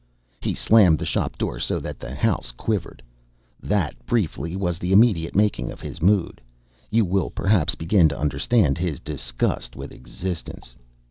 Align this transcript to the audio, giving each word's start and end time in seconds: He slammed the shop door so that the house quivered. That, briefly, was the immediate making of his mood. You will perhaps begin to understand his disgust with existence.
He 0.39 0.55
slammed 0.55 0.97
the 0.97 1.05
shop 1.05 1.37
door 1.37 1.59
so 1.59 1.79
that 1.79 1.99
the 1.99 2.15
house 2.15 2.51
quivered. 2.53 3.03
That, 3.61 3.93
briefly, 4.07 4.55
was 4.55 4.79
the 4.79 4.91
immediate 4.91 5.35
making 5.35 5.69
of 5.69 5.79
his 5.79 6.01
mood. 6.01 6.41
You 6.89 7.05
will 7.05 7.29
perhaps 7.29 7.75
begin 7.75 8.09
to 8.09 8.17
understand 8.17 8.79
his 8.79 8.99
disgust 8.99 9.75
with 9.75 9.91
existence. 9.91 10.75